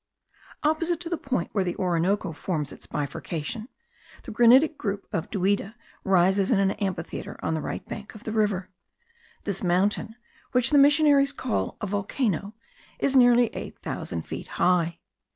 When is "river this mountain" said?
8.31-10.15